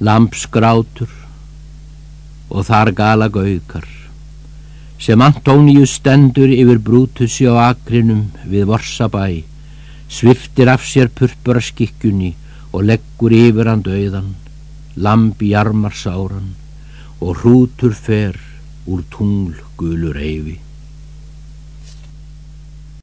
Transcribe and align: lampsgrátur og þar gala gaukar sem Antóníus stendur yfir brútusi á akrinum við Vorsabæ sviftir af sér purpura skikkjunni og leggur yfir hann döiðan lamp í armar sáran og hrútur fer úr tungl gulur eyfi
lampsgrátur 0.00 1.08
og 2.52 2.66
þar 2.68 2.90
gala 2.92 3.28
gaukar 3.32 3.86
sem 5.00 5.22
Antóníus 5.24 5.94
stendur 5.98 6.52
yfir 6.52 6.80
brútusi 6.88 7.46
á 7.48 7.72
akrinum 7.72 8.26
við 8.44 8.68
Vorsabæ 8.70 9.28
sviftir 10.08 10.68
af 10.68 10.84
sér 10.84 11.08
purpura 11.08 11.62
skikkjunni 11.64 12.34
og 12.72 12.84
leggur 12.90 13.32
yfir 13.32 13.72
hann 13.72 13.84
döiðan 13.86 14.34
lamp 14.96 15.42
í 15.42 15.54
armar 15.56 15.96
sáran 15.96 16.52
og 17.20 17.40
hrútur 17.40 17.96
fer 17.96 18.36
úr 18.86 19.02
tungl 19.10 19.56
gulur 19.80 20.16
eyfi 20.20 20.58